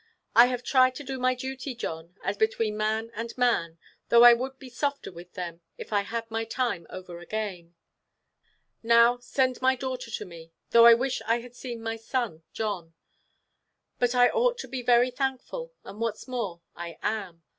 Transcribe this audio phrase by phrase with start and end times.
[0.35, 3.77] I have tried to do my duty, John, as between man and man:
[4.09, 7.75] though I would be softer with them, if I had my time over again.
[8.81, 12.95] Now send my daughter to me, though I wish I had seen my son, John.
[13.99, 17.43] But I ought to be very thankful, and what's more, I am.